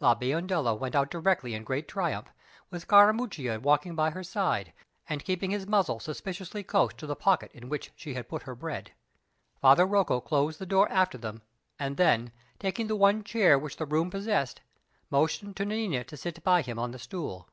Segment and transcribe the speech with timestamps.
[0.00, 2.32] La Biondella went out directly in great triumph,
[2.68, 4.72] with Scarammuccia walking by her side,
[5.08, 8.56] and keeping his muzzle suspiciously close to the pocket in which she had put her
[8.56, 8.90] bread.
[9.60, 11.42] Father Rocco closed the door after them,
[11.78, 14.62] and then, taking the one chair which the room possessed,
[15.10, 17.48] motioned to Nanina to sit by him on the stool.